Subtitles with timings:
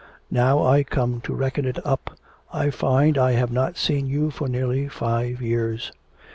[0.31, 2.17] Now I come to reckon it up,
[2.51, 5.91] I find I have not seen you for nearly five years.'